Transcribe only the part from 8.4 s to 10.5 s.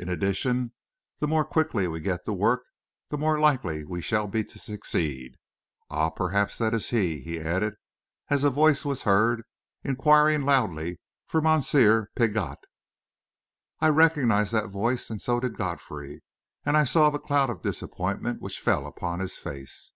a voice was heard inquiring